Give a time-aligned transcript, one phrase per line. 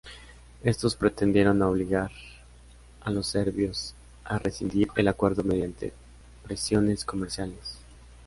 [0.63, 2.09] Estos pretendieron obligar
[3.01, 3.93] a los serbios
[4.23, 5.93] a rescindir el acuerdo mediante
[6.47, 7.77] presiones comerciales.